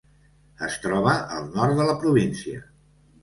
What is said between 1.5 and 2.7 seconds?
nord de la província.